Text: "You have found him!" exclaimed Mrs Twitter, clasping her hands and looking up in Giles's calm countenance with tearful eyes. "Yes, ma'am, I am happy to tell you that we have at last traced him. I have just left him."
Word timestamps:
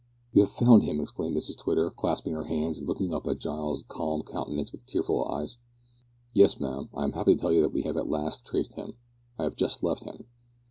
"You 0.33 0.41
have 0.41 0.49
found 0.49 0.81
him!" 0.81 0.99
exclaimed 0.99 1.37
Mrs 1.37 1.57
Twitter, 1.59 1.91
clasping 1.91 2.33
her 2.33 2.45
hands 2.45 2.79
and 2.79 2.87
looking 2.87 3.13
up 3.13 3.27
in 3.27 3.37
Giles's 3.37 3.85
calm 3.87 4.23
countenance 4.23 4.71
with 4.71 4.87
tearful 4.87 5.25
eyes. 5.27 5.57
"Yes, 6.33 6.59
ma'am, 6.59 6.89
I 6.95 7.03
am 7.03 7.11
happy 7.11 7.35
to 7.35 7.39
tell 7.39 7.53
you 7.53 7.61
that 7.61 7.69
we 7.71 7.83
have 7.83 7.97
at 7.97 8.09
last 8.09 8.43
traced 8.43 8.73
him. 8.73 8.93
I 9.37 9.43
have 9.43 9.55
just 9.55 9.83
left 9.83 10.05
him." 10.05 10.25